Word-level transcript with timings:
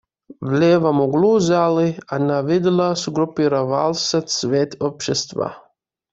В 0.41 0.51
левом 0.51 0.99
углу 0.99 1.37
залы, 1.37 1.99
она 2.07 2.41
видела, 2.41 2.95
сгруппировался 2.95 4.23
цвет 4.23 4.81
общества. 4.81 5.69